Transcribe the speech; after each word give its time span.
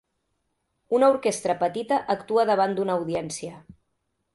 una 0.99 1.11
orquestra 1.17 1.57
petita 1.61 2.01
actua 2.17 2.49
davant 2.55 2.77
d'una 2.81 3.01
audiència. 3.01 3.67